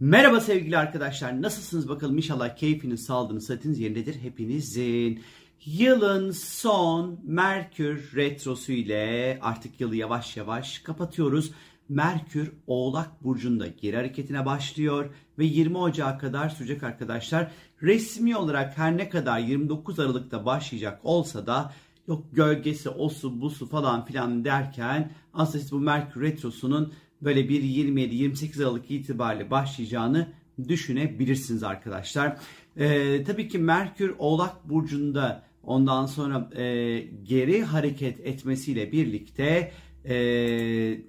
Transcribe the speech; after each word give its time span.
Merhaba 0.00 0.40
sevgili 0.40 0.78
arkadaşlar. 0.78 1.42
Nasılsınız 1.42 1.88
bakalım? 1.88 2.16
İnşallah 2.16 2.56
keyfiniz, 2.56 3.04
sağlığınız, 3.04 3.46
sıhhatiniz 3.46 3.78
yerindedir 3.78 4.20
hepinizin. 4.20 5.22
Yılın 5.64 6.30
son 6.30 7.20
Merkür 7.24 8.16
retrosu 8.16 8.72
ile 8.72 9.38
artık 9.42 9.80
yılı 9.80 9.96
yavaş 9.96 10.36
yavaş 10.36 10.78
kapatıyoruz. 10.78 11.52
Merkür 11.88 12.52
Oğlak 12.66 13.24
Burcu'nda 13.24 13.66
geri 13.66 13.96
hareketine 13.96 14.46
başlıyor 14.46 15.14
ve 15.38 15.44
20 15.44 15.78
Ocağı 15.78 16.18
kadar 16.18 16.48
sürecek 16.48 16.82
arkadaşlar. 16.82 17.50
Resmi 17.82 18.36
olarak 18.36 18.78
her 18.78 18.96
ne 18.96 19.08
kadar 19.08 19.38
29 19.38 19.98
Aralık'ta 19.98 20.46
başlayacak 20.46 21.00
olsa 21.02 21.46
da 21.46 21.72
yok 22.08 22.24
gölgesi, 22.32 22.88
osu, 22.88 23.40
busu 23.40 23.68
falan 23.68 24.04
filan 24.04 24.44
derken 24.44 25.12
aslında 25.34 25.62
siz 25.62 25.72
bu 25.72 25.80
Merkür 25.80 26.20
Retrosu'nun 26.22 26.92
böyle 27.22 27.48
bir 27.48 27.62
27-28 27.62 28.62
Aralık 28.62 28.90
itibariyle 28.90 29.50
başlayacağını 29.50 30.32
düşünebilirsiniz 30.68 31.62
arkadaşlar. 31.62 32.36
Ee, 32.76 33.24
tabii 33.24 33.48
ki 33.48 33.58
Merkür 33.58 34.14
Oğlak 34.18 34.68
Burcu'nda 34.68 35.42
ondan 35.64 36.06
sonra 36.06 36.50
e, 36.56 36.98
geri 37.22 37.62
hareket 37.62 38.20
etmesiyle 38.20 38.92
birlikte 38.92 39.72
e, 40.04 40.14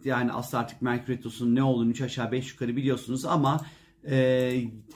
yani 0.06 0.32
aslında 0.32 0.64
artık 0.64 0.82
Merkür 0.82 1.14
Retrosu'nun 1.14 1.56
ne 1.56 1.64
olduğunu 1.64 1.90
3 1.90 2.02
aşağı 2.02 2.32
5 2.32 2.52
yukarı 2.52 2.76
biliyorsunuz 2.76 3.26
ama 3.26 3.66
e, 4.10 4.16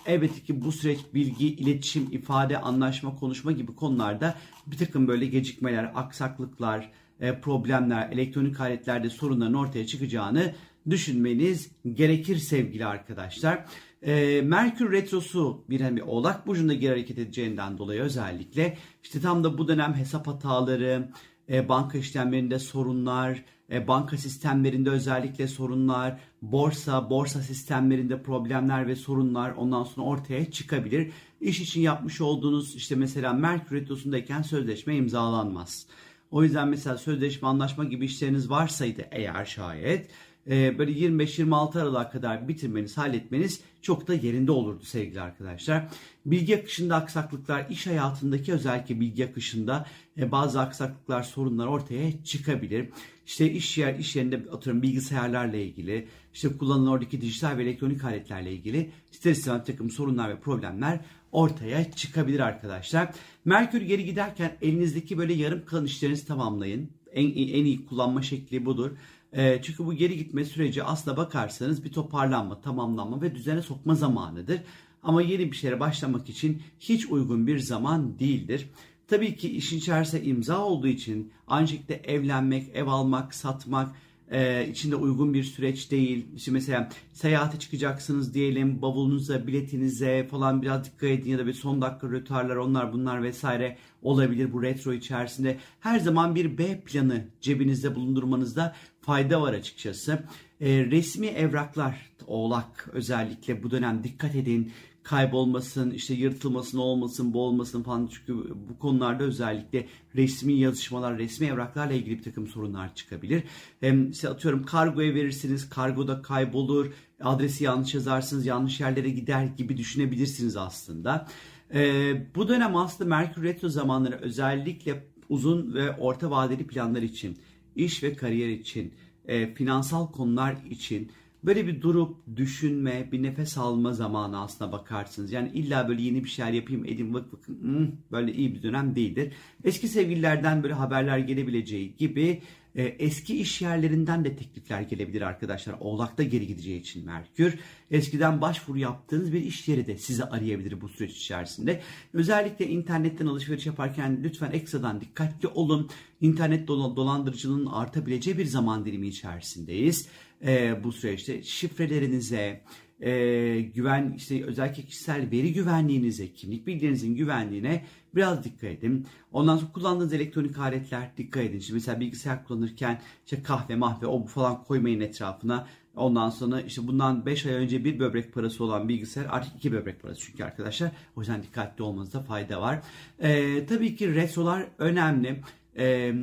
elbette 0.06 0.42
ki 0.42 0.62
bu 0.62 0.72
süreç 0.72 1.00
bilgi, 1.14 1.48
iletişim, 1.48 2.08
ifade, 2.12 2.58
anlaşma, 2.58 3.16
konuşma 3.16 3.52
gibi 3.52 3.76
konularda 3.76 4.36
bir 4.68 4.78
takım 4.78 5.08
böyle 5.08 5.26
gecikmeler, 5.26 5.92
aksaklıklar, 5.96 6.92
e, 7.20 7.40
problemler, 7.42 8.10
elektronik 8.12 8.60
aletlerde 8.60 9.10
sorunların 9.10 9.54
ortaya 9.54 9.88
çıkacağını 9.88 10.54
düşünmeniz 10.90 11.72
gerekir 11.94 12.38
sevgili 12.38 12.86
arkadaşlar. 12.86 13.66
E, 14.02 14.42
Merkür 14.42 14.92
Retrosu 14.92 15.66
bir 15.70 15.82
hani 15.82 16.04
Oğlak 16.04 16.48
Burcu'nda 16.48 16.74
geri 16.74 16.90
hareket 16.90 17.20
edeceğinden 17.20 17.78
dolayı 17.78 18.02
özellikle 18.02 18.78
işte 19.04 19.22
tam 19.22 19.44
da 19.44 19.58
bu 19.58 19.68
dönem 19.68 19.94
hesap 19.94 20.28
hataları, 20.28 21.10
e, 21.50 21.70
banka 21.70 21.98
işlemlerinde 21.98 22.60
sorunlar, 22.60 23.44
e, 23.72 23.88
banka 23.88 24.18
sistemlerinde 24.18 24.90
özellikle 24.90 25.48
sorunlar, 25.48 26.20
borsa, 26.42 27.10
borsa 27.10 27.42
sistemlerinde 27.42 28.22
problemler 28.22 28.88
ve 28.88 28.96
sorunlar 28.96 29.52
ondan 29.52 29.84
sonra 29.84 30.08
ortaya 30.08 30.52
çıkabilir. 30.52 31.12
İş 31.42 31.62
için 31.62 31.82
yapmış 31.82 32.22
olduğunuz 32.22 32.76
işte 32.76 32.96
mesela 32.96 33.34
Merkür 33.34 33.76
Retrosu'ndayken 33.76 34.42
sözleşme 34.42 34.96
imzalanmaz. 34.96 35.88
O 36.32 36.44
yüzden 36.44 36.68
mesela 36.68 36.98
sözleşme, 36.98 37.48
anlaşma 37.48 37.84
gibi 37.84 38.06
işleriniz 38.06 38.50
varsaydı 38.50 39.02
eğer 39.12 39.46
şayet 39.46 40.10
e, 40.50 40.78
böyle 40.78 40.92
25-26 40.92 41.82
Aralık'a 41.82 42.10
kadar 42.10 42.48
bitirmeniz, 42.48 42.98
halletmeniz 42.98 43.62
çok 43.82 44.08
da 44.08 44.14
yerinde 44.14 44.52
olurdu 44.52 44.84
sevgili 44.84 45.22
arkadaşlar. 45.22 45.88
Bilgi 46.26 46.58
akışında 46.58 46.96
aksaklıklar, 46.96 47.70
iş 47.70 47.88
hayatındaki 47.88 48.54
özellikle 48.54 49.00
bilgi 49.00 49.26
akışında 49.26 49.86
e, 50.18 50.32
bazı 50.32 50.62
aksaklıklar, 50.62 51.24
sorunlar 51.24 51.68
ortaya 51.68 52.24
çıkabilir. 52.24 52.90
İşte 53.28 53.52
iş 53.52 53.78
yer, 53.78 53.96
iş 53.96 54.16
yerinde 54.16 54.42
atıyorum 54.52 54.82
bilgisayarlarla 54.82 55.58
ilgili, 55.58 56.08
işte 56.34 56.58
kullanılan 56.58 56.92
oradaki 56.92 57.22
dijital 57.22 57.58
ve 57.58 57.64
elektronik 57.64 58.04
aletlerle 58.04 58.54
ilgili 58.54 58.92
istemez 59.12 59.60
bir 59.60 59.66
takım 59.66 59.92
sorunlar 59.92 60.30
ve 60.30 60.40
problemler 60.40 61.00
ortaya 61.36 61.92
çıkabilir 61.92 62.40
arkadaşlar. 62.40 63.10
Merkür 63.46 63.82
geri 63.82 64.06
giderken 64.06 64.58
elinizdeki 64.62 65.18
böyle 65.18 65.34
yarım 65.34 65.66
kalan 65.66 65.86
işlerinizi 65.86 66.28
tamamlayın. 66.28 66.90
En, 67.12 67.26
en 67.32 67.66
iyi 67.66 67.86
kullanma 67.86 68.22
şekli 68.22 68.66
budur. 68.66 68.92
E, 69.34 69.62
çünkü 69.62 69.86
bu 69.86 69.94
geri 69.94 70.18
gitme 70.18 70.46
süreci 70.46 70.84
aslına 70.84 71.18
bakarsanız 71.18 71.84
bir 71.84 71.92
toparlanma, 71.92 72.62
tamamlanma 72.62 73.22
ve 73.22 73.36
düzene 73.36 73.62
sokma 73.62 73.96
zamanıdır. 73.96 74.60
Ama 75.04 75.22
yeni 75.22 75.52
bir 75.52 75.58
şeye 75.58 75.80
başlamak 75.80 76.30
için 76.30 76.62
hiç 76.80 77.06
uygun 77.06 77.48
bir 77.48 77.60
zaman 77.60 78.20
değildir. 78.20 78.70
Tabii 79.08 79.36
ki 79.36 79.50
işin 79.50 79.78
içerisinde 79.78 80.24
imza 80.24 80.66
olduğu 80.66 80.88
için 80.88 81.32
aynı 81.48 81.68
şekilde 81.68 81.96
evlenmek, 81.96 82.70
ev 82.74 82.88
almak, 82.88 83.36
satmak, 83.36 83.96
e, 84.32 84.68
içinde 84.68 84.96
uygun 84.96 85.34
bir 85.34 85.44
süreç 85.44 85.92
değil. 85.92 86.26
İşte 86.36 86.52
mesela 86.52 86.90
seyahate 87.14 87.60
çıkacaksınız 87.60 88.34
diyelim 88.34 88.82
bavulunuza, 88.82 89.48
biletinize 89.48 90.28
falan 90.28 90.62
biraz 90.62 90.86
dikkat 90.86 91.10
edin 91.10 91.32
ya 91.32 91.38
da 91.38 91.48
bir 91.48 91.54
son 91.54 91.82
dakika 91.82 92.08
rötarlar 92.08 92.56
onlar 92.56 92.94
bunlar 92.94 93.24
vesaire 93.24 93.78
olabilir 94.02 94.54
bu 94.54 94.64
retro 94.64 94.94
içerisinde. 94.94 95.58
Her 95.80 96.00
zaman 96.00 96.36
bir 96.36 96.58
B 96.58 96.82
planı 96.82 97.26
cebinizde 97.42 97.96
bulundurmanızda 97.96 98.76
fayda 99.02 99.42
var 99.42 99.54
açıkçası. 99.54 100.24
E, 100.62 100.86
resmi 100.86 101.28
evraklar 101.28 102.12
oğlak 102.28 102.90
özellikle 102.94 103.64
bu 103.64 103.72
dönem 103.72 104.04
dikkat 104.04 104.36
edin 104.36 104.72
kaybolmasın, 105.04 105.92
işte 105.92 106.14
yırtılmasın, 106.14 106.78
olmasın, 106.78 107.34
bu 107.34 107.42
olmasın 107.42 107.84
falan. 107.84 108.10
Çünkü 108.12 108.34
bu 108.70 108.80
konularda 108.80 109.24
özellikle 109.24 109.88
resmi 110.16 110.54
yazışmalar, 110.54 111.18
resmi 111.18 111.48
evraklarla 111.48 111.94
ilgili 111.94 112.18
bir 112.18 112.24
takım 112.24 112.48
sorunlar 112.48 112.96
çıkabilir. 112.96 113.44
Hem 113.80 114.12
işte 114.12 114.30
atıyorum 114.30 114.64
kargoya 114.64 115.14
verirsiniz, 115.14 115.70
kargoda 115.70 116.22
kaybolur, 116.22 116.92
adresi 117.22 117.64
yanlış 117.64 117.94
yazarsınız, 117.94 118.46
yanlış 118.46 118.80
yerlere 118.80 119.10
gider 119.10 119.46
gibi 119.46 119.78
düşünebilirsiniz 119.78 120.58
aslında. 120.58 121.28
Ee, 121.74 122.26
bu 122.36 122.48
dönem 122.48 122.76
aslında 122.76 123.10
Merkür 123.10 123.44
Retro 123.44 123.70
zamanları 123.70 124.16
özellikle 124.16 125.08
uzun 125.30 125.74
ve 125.74 125.92
orta 125.92 126.32
vadeli 126.32 126.68
planlar 126.68 127.02
için, 127.02 127.38
iş 127.76 128.04
ve 128.04 128.14
kariyer 128.14 128.50
için, 128.50 128.94
e, 129.28 129.54
finansal 129.54 130.12
konular 130.12 130.56
için 130.70 131.12
böyle 131.44 131.68
bir 131.68 131.82
durup 131.82 132.18
düşünme, 132.36 133.10
bir 133.12 133.24
nefes 133.24 133.58
alma 133.58 133.94
zamanı 133.94 134.42
aslına 134.42 134.72
bakarsınız. 134.72 135.32
Yani 135.32 135.52
illa 135.54 135.88
böyle 135.88 136.02
yeni 136.02 136.24
bir 136.24 136.30
şeyler 136.30 136.52
yapayım 136.52 136.86
edeyim 136.86 137.14
bak 137.14 137.34
bakın 137.34 137.58
hmm, 137.62 137.88
böyle 138.12 138.34
iyi 138.34 138.56
bir 138.56 138.64
dönem 138.64 138.96
değildir. 138.96 139.34
Eski 139.64 139.88
sevgililerden 139.88 140.64
böyle 140.64 140.74
haberler 140.74 141.18
gelebileceği 141.18 141.96
gibi 141.98 142.42
e, 142.76 142.84
eski 142.84 143.40
iş 143.40 143.62
yerlerinden 143.62 144.26
de 144.26 144.36
teklifler 144.36 144.82
gelebilir 144.82 145.22
arkadaşlar. 145.22 145.76
Oğlak'ta 145.80 146.24
geri 146.24 146.48
gideceği 146.48 146.80
için 146.80 147.06
Merkür. 147.06 147.60
Eskiden 147.92 148.42
başvuru 148.42 148.78
yaptığınız 148.78 149.34
bir 149.34 149.42
iş 149.42 149.68
yeri 149.68 149.88
de 149.88 149.98
sizi 149.98 150.24
arayabilir 150.24 150.82
bu 150.82 150.90
süreç 150.90 151.18
içerisinde. 151.18 151.82
Özellikle 152.14 152.68
internetten 152.68 153.26
alışveriş 153.26 153.66
yaparken 153.66 154.24
lütfen 154.24 154.52
ekstradan 154.52 155.02
dikkatli 155.02 155.48
olun. 155.48 155.90
İnternet 156.22 156.68
dolandırıcılığının 156.68 157.66
artabileceği 157.66 158.38
bir 158.38 158.46
zaman 158.46 158.86
dilimi 158.86 159.08
içerisindeyiz 159.08 160.08
e, 160.46 160.84
bu 160.84 160.92
süreçte 160.92 161.44
şifrelerinize, 161.44 162.62
e, 163.00 163.62
güven 163.62 164.14
işte 164.18 164.46
özellikle 164.46 164.84
kişisel 164.84 165.32
veri 165.32 165.54
güvenliğinize, 165.54 166.34
kimlik 166.34 166.68
bilgilerinizin 166.68 167.16
güvenliğine 167.16 167.86
biraz 168.16 168.44
dikkat 168.44 168.64
edin. 168.64 169.08
Ondan 169.32 169.58
sonra 169.58 169.72
kullandığınız 169.72 170.14
elektronik 170.14 170.58
aletler 170.58 171.18
dikkat 171.18 171.44
edin. 171.44 171.60
Şimdi 171.60 171.74
mesela 171.74 172.00
bilgisayar 172.00 172.44
kullanırken 172.44 173.02
işte 173.26 173.44
kahve, 173.44 173.76
mahve, 173.76 174.08
o 174.08 174.26
falan 174.26 174.64
koymayın 174.64 175.00
etrafına. 175.00 175.68
Ondan 175.96 176.30
sonra 176.30 176.62
işte 176.62 176.88
bundan 176.88 177.26
5 177.26 177.46
ay 177.46 177.54
önce 177.54 177.86
bir 177.86 178.00
böbrek 178.00 178.34
parası 178.34 178.64
olan 178.64 178.90
bilgisayar 178.90 179.26
artık 179.30 179.56
2 179.56 179.72
böbrek 179.72 180.02
parası 180.02 180.22
çünkü 180.22 180.44
arkadaşlar. 180.44 180.92
O 181.16 181.22
yüzden 181.22 181.44
dikkatli 181.44 181.84
olmanızda 181.84 182.24
fayda 182.24 182.62
var. 182.62 182.82
Ee, 183.20 183.66
tabii 183.66 183.96
ki 183.96 184.16
retrolar 184.16 184.68
önemli. 184.78 185.42
Ee, 185.78 186.14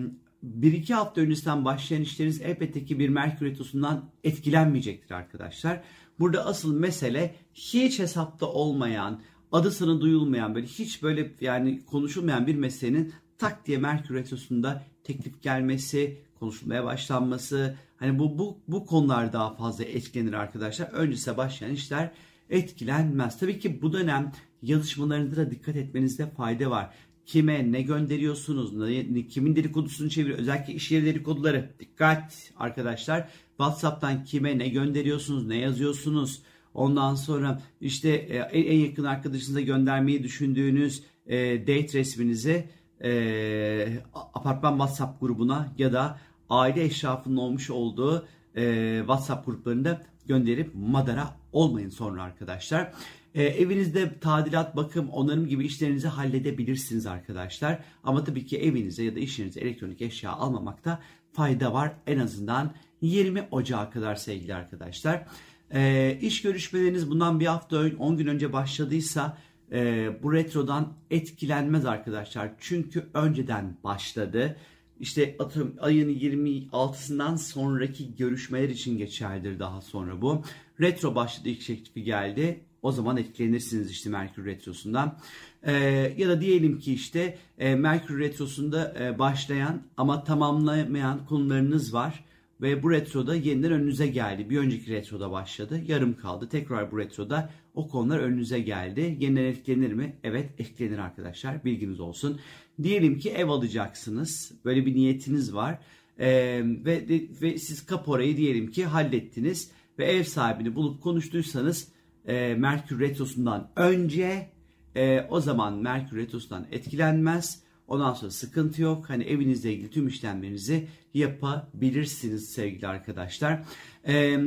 bir 0.43 0.73
iki 0.73 0.94
hafta 0.94 1.20
öncesinden 1.20 1.64
başlayan 1.64 2.02
işleriniz 2.02 2.41
elbette 2.41 2.85
ki 2.85 2.99
bir 2.99 3.08
Merkür 3.08 3.47
Retrosu'ndan 3.47 4.05
etkilenmeyecektir 4.25 5.14
arkadaşlar. 5.14 5.82
Burada 6.23 6.47
asıl 6.47 6.75
mesele 6.75 7.35
hiç 7.55 7.99
hesapta 7.99 8.47
olmayan, 8.47 9.21
adı 9.53 9.71
sana 9.71 10.01
duyulmayan, 10.01 10.55
böyle 10.55 10.67
hiç 10.67 11.03
böyle 11.03 11.33
yani 11.41 11.85
konuşulmayan 11.87 12.47
bir 12.47 12.55
meselenin 12.55 13.13
tak 13.39 13.67
diye 13.67 13.79
Merkür 13.79 14.15
Retrosu'nda 14.15 14.85
teklif 15.05 15.43
gelmesi, 15.43 16.19
konuşulmaya 16.41 16.85
başlanması. 16.85 17.77
Hani 17.97 18.19
bu, 18.19 18.39
bu, 18.39 18.59
bu 18.69 18.87
konular 18.87 19.33
daha 19.33 19.55
fazla 19.55 19.85
etkilenir 19.85 20.33
arkadaşlar. 20.33 20.87
Öncesine 20.87 21.37
başlayan 21.37 21.73
işler 21.73 22.11
etkilenmez. 22.51 23.39
Tabii 23.39 23.59
ki 23.59 23.83
bu 23.83 23.93
dönem 23.93 24.33
yazışmalarında 24.63 25.37
da 25.37 25.51
dikkat 25.51 25.77
etmenizde 25.77 26.31
fayda 26.31 26.71
var 26.71 26.95
kime 27.27 27.73
ne 27.73 27.83
gönderiyorsunuz, 27.83 28.73
ne, 28.77 29.27
kimin 29.27 29.57
dedikodusunu 29.57 30.11
çeviriyor. 30.11 30.39
Özellikle 30.39 30.75
iş 30.75 30.91
yeri 30.91 31.07
dedikoduları. 31.07 31.71
Dikkat 31.81 32.53
arkadaşlar. 32.57 33.29
WhatsApp'tan 33.49 34.25
kime 34.25 34.59
ne 34.59 34.69
gönderiyorsunuz, 34.69 35.47
ne 35.47 35.57
yazıyorsunuz. 35.57 36.43
Ondan 36.75 37.15
sonra 37.15 37.63
işte 37.81 38.09
e, 38.11 38.37
en 38.39 38.79
yakın 38.79 39.05
arkadaşınıza 39.05 39.61
göndermeyi 39.61 40.23
düşündüğünüz 40.23 41.03
e, 41.27 41.61
date 41.61 41.99
resminizi 41.99 42.69
e, 43.05 44.03
apartman 44.15 44.73
WhatsApp 44.73 45.21
grubuna 45.21 45.73
ya 45.79 45.93
da 45.93 46.19
aile 46.51 46.85
eşrafının 46.85 47.37
olmuş 47.37 47.71
olduğu 47.71 48.27
e, 48.57 48.97
WhatsApp 48.99 49.47
gruplarında 49.47 50.03
gönderip 50.27 50.71
madara 50.75 51.37
olmayın 51.53 51.91
sonra 51.91 52.23
arkadaşlar. 52.23 52.93
E, 53.34 53.43
evinizde 53.43 54.19
tadilat, 54.20 54.76
bakım, 54.76 55.08
onarım 55.08 55.49
gibi 55.49 55.67
işlerinizi 55.67 56.08
halledebilirsiniz 56.08 57.06
arkadaşlar. 57.06 57.84
Ama 58.05 58.25
tabii 58.25 58.46
ki 58.46 58.58
evinize 58.58 59.05
ya 59.05 59.14
da 59.14 59.19
iş 59.19 59.38
yerinize 59.38 59.61
elektronik 59.61 60.02
eşya 60.02 60.32
almamakta 60.32 61.02
fayda 61.32 61.73
var. 61.73 61.93
En 62.06 62.19
azından 62.19 62.75
20 63.00 63.49
Ocağı 63.50 63.90
kadar 63.90 64.14
sevgili 64.14 64.55
arkadaşlar. 64.55 65.26
E, 65.75 66.19
iş 66.20 66.43
görüşmeleriniz 66.43 67.11
bundan 67.11 67.40
bir 67.40 67.46
hafta 67.46 67.84
10 67.99 68.17
gün 68.17 68.26
önce 68.26 68.52
başladıysa 68.52 69.38
e, 69.73 70.11
bu 70.23 70.32
retrodan 70.32 70.93
etkilenmez 71.11 71.87
arkadaşlar. 71.87 72.50
Çünkü 72.58 73.06
önceden 73.14 73.76
başladı. 73.85 74.56
İşte 75.00 75.37
atıyorum 75.38 75.76
ayın 75.81 76.08
26'sından 76.08 77.38
sonraki 77.38 78.17
görüşmeler 78.17 78.69
için 78.69 78.99
geçerlidir 78.99 79.58
daha 79.58 79.81
sonra 79.81 80.23
bu. 80.23 80.43
Retro 80.81 81.14
başladı 81.14 81.49
ilk 81.49 81.67
teklifi 81.67 82.02
geldi. 82.02 82.64
O 82.82 82.93
zaman 82.93 83.17
etkilenirsiniz 83.17 83.90
işte 83.90 84.11
Merkür 84.11 84.44
Retrosu'ndan. 84.44 85.19
Ee, 85.62 85.73
ya 86.17 86.29
da 86.29 86.40
diyelim 86.40 86.79
ki 86.79 86.94
işte 86.94 87.38
e, 87.58 87.75
Merkür 87.75 88.19
Retrosu'nda 88.19 88.94
e, 89.00 89.19
başlayan 89.19 89.82
ama 89.96 90.25
tamamlamayan 90.25 91.26
konularınız 91.26 91.94
var. 91.94 92.25
Ve 92.61 92.82
bu 92.82 92.90
retroda 92.90 93.34
yeniden 93.34 93.73
önünüze 93.73 94.06
geldi. 94.06 94.50
Bir 94.50 94.58
önceki 94.58 94.93
retroda 94.93 95.31
başladı. 95.31 95.82
Yarım 95.87 96.17
kaldı. 96.17 96.49
Tekrar 96.49 96.93
bu 96.93 96.99
retroda 96.99 97.50
o 97.75 97.88
konular 97.88 98.19
önünüze 98.19 98.61
geldi. 98.61 99.17
Yeniden 99.20 99.44
etkilenir 99.44 99.93
mi? 99.93 100.17
Evet 100.25 100.50
etkilenir 100.58 100.99
arkadaşlar. 100.99 101.64
Bilginiz 101.64 102.00
olsun. 102.00 102.40
Diyelim 102.82 103.19
ki 103.19 103.31
ev 103.31 103.49
alacaksınız. 103.49 104.52
Böyle 104.64 104.87
bir 104.87 104.94
niyetiniz 104.94 105.55
var. 105.55 105.78
Ee, 106.19 106.62
ve, 106.64 107.05
ve 107.43 107.58
siz 107.58 107.87
kaporayı 107.87 108.37
diyelim 108.37 108.70
ki 108.70 108.85
hallettiniz. 108.85 109.70
Ve 109.99 110.05
ev 110.05 110.23
sahibini 110.23 110.75
bulup 110.75 111.02
konuştuysanız 111.02 111.88
e, 112.27 112.55
Merkür 112.55 113.01
Retrosu'ndan 113.01 113.71
önce 113.77 114.49
e, 114.97 115.21
o 115.31 115.41
zaman 115.41 115.75
Merkür 115.79 116.17
Retrosu'ndan 116.17 116.67
etkilenmez. 116.71 117.63
Ondan 117.89 118.13
sonra 118.13 118.31
sıkıntı 118.31 118.83
yok. 118.83 119.11
Hani 119.11 119.25
evinizle 119.25 119.73
ilgili 119.73 119.91
tüm 119.91 120.09
işlemlerinizi 120.09 120.89
yapabilirsiniz 121.15 122.49
sevgili 122.49 122.87
arkadaşlar. 122.87 123.63
E, 124.07 124.39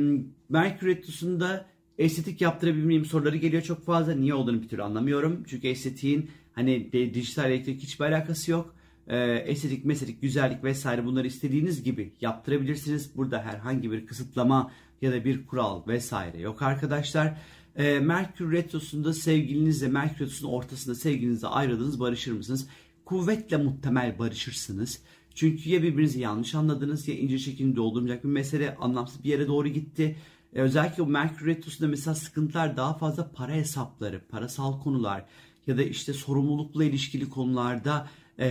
Merkür 0.48 0.86
Retrosu'nda 0.86 1.66
estetik 1.98 2.40
yaptırabilmeyeyim 2.40 3.04
soruları 3.04 3.36
geliyor 3.36 3.62
çok 3.62 3.84
fazla. 3.84 4.14
Niye 4.14 4.34
olduğunu 4.34 4.62
bir 4.62 4.68
türlü 4.68 4.82
anlamıyorum. 4.82 5.44
Çünkü 5.46 5.68
estetiğin 5.68 6.30
hani 6.52 6.92
dijital 6.92 7.50
elektrik 7.50 7.82
hiçbir 7.82 8.04
alakası 8.04 8.50
yok. 8.50 8.76
E, 9.08 9.18
estetik, 9.34 9.84
mesetik, 9.84 10.22
güzellik 10.22 10.64
vesaire 10.64 11.04
bunları 11.04 11.26
istediğiniz 11.26 11.82
gibi 11.82 12.12
yaptırabilirsiniz. 12.20 13.16
Burada 13.16 13.42
herhangi 13.42 13.92
bir 13.92 14.06
kısıtlama 14.06 14.70
ya 15.02 15.12
da 15.12 15.24
bir 15.24 15.46
kural 15.46 15.86
vesaire 15.86 16.40
yok 16.40 16.62
arkadaşlar. 16.62 17.38
E, 17.76 18.00
Merkür 18.00 18.52
Retrosu'nda 18.52 19.12
sevgilinizle 19.12 19.88
Merkür 19.88 20.24
Retrosu'nun 20.24 20.52
ortasında 20.52 20.94
sevgilinizle 20.94 21.48
ayrıldınız 21.48 22.00
barışır 22.00 22.32
mısınız? 22.32 22.68
Kuvvetle 23.04 23.56
muhtemel 23.56 24.18
barışırsınız. 24.18 25.00
Çünkü 25.34 25.70
ya 25.70 25.82
birbirinizi 25.82 26.20
yanlış 26.20 26.54
anladınız 26.54 27.08
ya 27.08 27.14
ince 27.14 27.38
şeklinde 27.38 27.76
doldurmayacak 27.76 28.24
bir 28.24 28.28
mesele 28.28 28.74
anlamsız 28.74 29.24
bir 29.24 29.28
yere 29.28 29.46
doğru 29.46 29.68
gitti. 29.68 30.16
E, 30.54 30.60
özellikle 30.60 31.02
bu 31.02 31.06
Merkür 31.06 31.46
Retrosu'nda 31.46 31.88
mesela 31.88 32.14
sıkıntılar 32.14 32.76
daha 32.76 32.98
fazla 32.98 33.32
para 33.32 33.52
hesapları, 33.52 34.20
parasal 34.28 34.80
konular 34.80 35.24
ya 35.66 35.76
da 35.78 35.82
işte 35.82 36.12
sorumlulukla 36.12 36.84
ilişkili 36.84 37.30
konularda 37.30 38.08
e, 38.38 38.48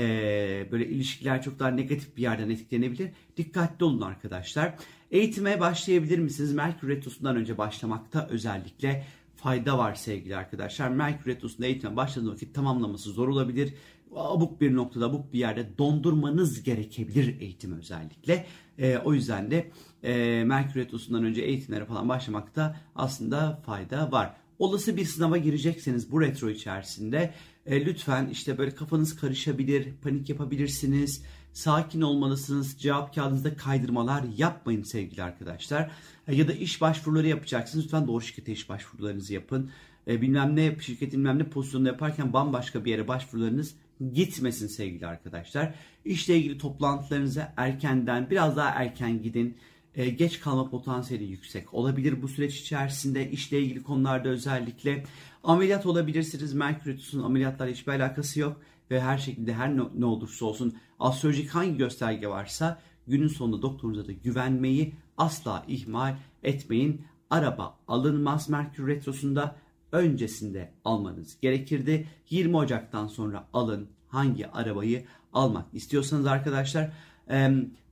böyle 0.71 0.87
ilişkiler 0.87 1.41
çok 1.41 1.59
daha 1.59 1.69
negatif 1.69 2.17
bir 2.17 2.21
yerden 2.21 2.49
etkilenebilir. 2.49 3.11
Dikkatli 3.37 3.85
olun 3.85 4.01
arkadaşlar. 4.01 4.75
Eğitime 5.11 5.59
başlayabilir 5.59 6.19
misiniz? 6.19 6.53
Merkür 6.53 6.87
Retrosu'ndan 6.87 7.35
önce 7.35 7.57
başlamakta 7.57 8.27
özellikle 8.29 9.05
fayda 9.35 9.77
var 9.77 9.95
sevgili 9.95 10.35
arkadaşlar. 10.35 10.89
Merkür 10.89 11.31
Retrosu'nda 11.31 11.67
eğitime 11.67 11.95
başladığınız 11.95 12.33
vakit 12.33 12.55
tamamlaması 12.55 13.09
zor 13.09 13.27
olabilir. 13.27 13.73
Abuk 14.15 14.61
bir 14.61 14.75
noktada, 14.75 15.05
abuk 15.05 15.33
bir 15.33 15.39
yerde 15.39 15.77
dondurmanız 15.77 16.63
gerekebilir 16.63 17.41
eğitimi 17.41 17.77
özellikle. 17.77 18.45
E, 18.77 18.97
o 18.97 19.13
yüzden 19.13 19.51
de 19.51 19.71
e, 20.03 20.43
Merkür 20.43 20.79
Retrosu'ndan 20.79 21.23
önce 21.23 21.41
eğitimlere 21.41 21.85
falan 21.85 22.09
başlamakta 22.09 22.77
aslında 22.95 23.61
fayda 23.65 24.11
var. 24.11 24.35
Olası 24.59 24.97
bir 24.97 25.05
sınava 25.05 25.37
girecekseniz 25.37 26.11
bu 26.11 26.21
retro 26.21 26.49
içerisinde 26.49 27.33
e, 27.65 27.85
lütfen 27.85 28.27
işte 28.27 28.57
böyle 28.57 28.75
kafanız 28.75 29.15
karışabilir, 29.15 29.93
panik 30.03 30.29
yapabilirsiniz 30.29 31.23
sakin 31.55 32.01
olmalısınız. 32.01 32.77
Cevap 32.79 33.15
kağıdınızda 33.15 33.55
kaydırmalar 33.57 34.23
yapmayın 34.37 34.83
sevgili 34.83 35.23
arkadaşlar. 35.23 35.91
E, 36.27 36.35
ya 36.35 36.47
da 36.47 36.53
iş 36.53 36.81
başvuruları 36.81 37.27
yapacaksınız. 37.27 37.85
Lütfen 37.85 38.07
doğru 38.07 38.21
şirkete 38.21 38.51
iş 38.51 38.69
başvurularınızı 38.69 39.33
yapın. 39.33 39.71
E, 40.07 40.21
bilmem 40.21 40.55
ne 40.55 40.79
şirketin 40.79 41.19
bilmem 41.19 41.39
ne 41.39 41.43
pozisyonunda 41.43 41.89
yaparken 41.89 42.33
bambaşka 42.33 42.85
bir 42.85 42.91
yere 42.91 43.07
başvurularınız 43.07 43.75
gitmesin 44.13 44.67
sevgili 44.67 45.07
arkadaşlar. 45.07 45.75
İşle 46.05 46.37
ilgili 46.37 46.57
toplantılarınıza 46.57 47.53
erkenden 47.57 48.29
biraz 48.29 48.57
daha 48.57 48.69
erken 48.69 49.21
gidin. 49.21 49.57
E, 49.95 50.09
geç 50.09 50.39
kalma 50.39 50.69
potansiyeli 50.69 51.23
yüksek 51.23 51.73
olabilir 51.73 52.21
bu 52.21 52.27
süreç 52.27 52.61
içerisinde 52.61 53.31
işle 53.31 53.59
ilgili 53.59 53.83
konularda 53.83 54.29
özellikle 54.29 55.03
ameliyat 55.43 55.85
olabilirsiniz. 55.85 56.53
Merkür 56.53 56.99
ameliyatlarla 57.23 57.73
hiçbir 57.73 57.91
alakası 57.91 58.39
yok 58.39 58.61
ve 58.91 59.01
her 59.01 59.17
şekilde 59.17 59.53
her 59.53 59.77
ne 59.77 60.05
olursa 60.05 60.45
olsun 60.45 60.75
astrolojik 60.99 61.49
hangi 61.49 61.77
gösterge 61.77 62.27
varsa 62.27 62.81
günün 63.07 63.27
sonunda 63.27 63.61
doktorunuza 63.61 64.07
da 64.07 64.11
güvenmeyi 64.11 64.93
asla 65.17 65.65
ihmal 65.67 66.15
etmeyin. 66.43 67.01
Araba 67.29 67.77
alınmaz 67.87 68.49
Merkür 68.49 68.87
Retrosu'nda 68.87 69.55
öncesinde 69.91 70.71
almanız 70.85 71.39
gerekirdi. 71.41 72.07
20 72.29 72.57
Ocak'tan 72.57 73.07
sonra 73.07 73.47
alın 73.53 73.87
hangi 74.07 74.47
arabayı 74.47 75.05
almak 75.33 75.65
istiyorsanız 75.73 76.25
arkadaşlar. 76.25 76.91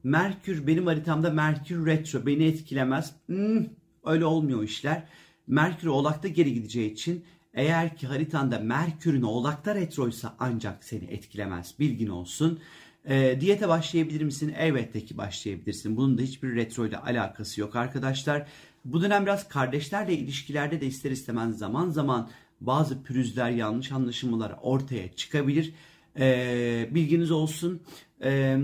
Merkür 0.04 0.68
benim 0.68 0.88
haritamda 0.88 1.30
Merkür 1.30 1.86
Retro 1.86 2.25
beni 2.25 2.44
etkilemez. 2.44 3.16
Hmm, 3.25 3.66
öyle 4.06 4.25
olmuyor 4.25 4.63
işler. 4.63 5.04
Merkür 5.48 5.88
Oğlak'ta 5.88 6.28
geri 6.28 6.54
gideceği 6.54 6.92
için 6.92 7.24
eğer 7.53 7.98
ki 7.98 8.07
haritanda 8.07 8.60
Merkür'ün 8.60 9.22
Oğlak'ta 9.22 9.75
retroysa 9.75 10.36
ancak 10.39 10.83
seni 10.83 11.05
etkilemez. 11.05 11.75
Bilgin 11.79 12.07
olsun. 12.07 12.60
E, 13.05 13.38
diyete 13.41 13.67
başlayabilir 13.67 14.22
misin? 14.24 14.53
Elbette 14.57 15.05
ki 15.05 15.17
başlayabilirsin. 15.17 15.98
Bunun 15.98 16.17
da 16.17 16.22
hiçbir 16.22 16.55
retro 16.55 16.86
ile 16.86 16.98
alakası 16.98 17.62
yok 17.62 17.75
arkadaşlar. 17.75 18.48
Bu 18.86 19.01
dönem 19.01 19.25
biraz 19.25 19.48
kardeşlerle 19.48 20.13
ilişkilerde 20.13 20.81
de 20.81 20.86
ister 20.86 21.12
istemez 21.12 21.57
zaman 21.57 21.89
zaman 21.89 22.29
bazı 22.62 23.03
pürüzler, 23.03 23.50
yanlış 23.50 23.91
anlaşılmalar 23.91 24.55
ortaya 24.62 25.15
çıkabilir. 25.15 25.74
E, 26.19 26.89
bilginiz 26.91 27.31
olsun. 27.31 27.81
E, 28.24 28.57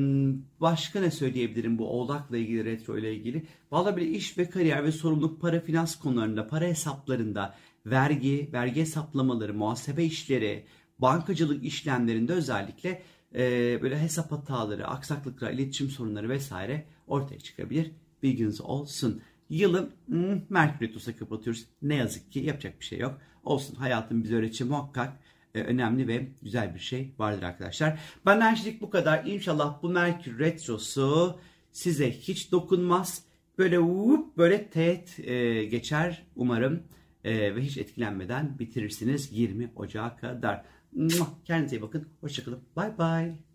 başka 0.61 0.99
ne 0.99 1.11
söyleyebilirim 1.11 1.77
bu 1.77 1.87
oğlakla 1.87 2.37
ilgili, 2.37 2.65
retro 2.65 2.97
ile 2.97 3.15
ilgili? 3.15 3.43
Valla 3.71 3.97
böyle 3.97 4.09
iş 4.09 4.37
ve 4.37 4.49
kariyer 4.49 4.83
ve 4.83 4.91
sorumluluk, 4.91 5.41
para 5.41 5.59
finans 5.59 5.95
konularında, 5.95 6.47
para 6.47 6.65
hesaplarında, 6.65 7.55
vergi, 7.85 8.49
vergi 8.53 8.81
hesaplamaları, 8.81 9.53
muhasebe 9.53 10.03
işleri, 10.03 10.65
bankacılık 10.99 11.65
işlemlerinde 11.65 12.33
özellikle 12.33 13.01
e, 13.35 13.79
böyle 13.81 13.99
hesap 13.99 14.31
hataları, 14.31 14.87
aksaklıklar, 14.87 15.51
iletişim 15.51 15.89
sorunları 15.89 16.29
vesaire 16.29 16.85
ortaya 17.07 17.39
çıkabilir. 17.39 17.91
Bilginiz 18.23 18.61
olsun. 18.61 19.21
Yılı 19.49 19.89
hmm, 20.05 20.41
Merkür 20.49 20.87
Retrosu'na 20.87 21.15
kapatıyoruz. 21.15 21.65
Ne 21.81 21.95
yazık 21.95 22.31
ki 22.31 22.39
yapacak 22.39 22.79
bir 22.79 22.85
şey 22.85 22.99
yok. 22.99 23.17
Olsun 23.43 23.75
hayatın 23.75 24.23
bize 24.23 24.35
öğreteceği 24.35 24.69
muhakkak 24.69 25.19
e, 25.55 25.61
önemli 25.61 26.07
ve 26.07 26.27
güzel 26.41 26.75
bir 26.75 26.79
şey 26.79 27.13
vardır 27.19 27.43
arkadaşlar. 27.43 27.99
Benden 28.25 28.55
şimdilik 28.55 28.81
bu 28.81 28.89
kadar. 28.89 29.25
İnşallah 29.25 29.83
bu 29.83 29.89
Merkür 29.89 30.39
Retrosu 30.39 31.39
size 31.71 32.11
hiç 32.11 32.51
dokunmaz. 32.51 33.23
Böyle 33.57 33.75
whoop, 33.75 34.37
böyle 34.37 34.69
teğet 34.69 35.19
e, 35.19 35.63
geçer 35.65 36.25
umarım 36.35 36.83
e, 37.23 37.55
ve 37.55 37.61
hiç 37.61 37.77
etkilenmeden 37.77 38.59
bitirirsiniz 38.59 39.29
20 39.31 39.71
Ocağı 39.75 40.17
kadar. 40.17 40.65
Kendinize 41.45 41.75
iyi 41.77 41.81
bakın. 41.81 42.07
Hoşçakalın. 42.21 42.63
Bye 42.77 42.97
bye. 42.99 43.48